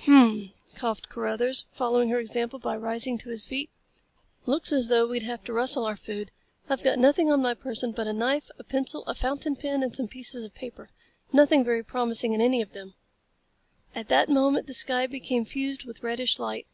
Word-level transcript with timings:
"Hum 0.00 0.14
m 0.14 0.28
m!" 0.42 0.52
coughed 0.74 1.08
Carruthers, 1.08 1.64
following 1.72 2.10
her 2.10 2.20
example 2.20 2.58
by 2.58 2.76
rising 2.76 3.16
to 3.16 3.30
his 3.30 3.46
feet. 3.46 3.70
"Looks 4.44 4.70
as 4.70 4.88
though 4.90 5.06
we'd 5.06 5.22
have 5.22 5.42
to 5.44 5.52
rustle 5.54 5.86
our 5.86 5.96
food. 5.96 6.30
I've 6.68 6.82
got 6.84 6.98
nothing 6.98 7.32
on 7.32 7.40
my 7.40 7.54
person 7.54 7.92
but 7.92 8.06
a 8.06 8.12
knife, 8.12 8.50
a 8.58 8.64
pencil, 8.64 9.02
a 9.06 9.14
fountain 9.14 9.56
pen 9.56 9.82
and 9.82 9.96
some 9.96 10.06
pieces 10.06 10.44
of 10.44 10.52
paper. 10.52 10.88
Nothing 11.32 11.64
very 11.64 11.82
promising 11.82 12.34
in 12.34 12.42
any 12.42 12.60
of 12.60 12.72
them." 12.72 12.92
At 13.94 14.08
that 14.08 14.28
moment 14.28 14.66
the 14.66 14.74
sky 14.74 15.06
became 15.06 15.46
fused 15.46 15.84
with 15.86 16.02
reddish 16.02 16.38
light. 16.38 16.66